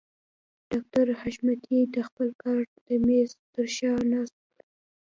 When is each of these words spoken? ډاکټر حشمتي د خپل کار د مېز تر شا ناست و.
ډاکټر 0.69 1.05
حشمتي 1.21 1.79
د 1.93 1.95
خپل 2.07 2.29
کار 2.43 2.61
د 2.87 2.89
مېز 3.05 3.29
تر 3.53 3.65
شا 3.77 3.93
ناست 4.11 4.35
و. 4.53 4.57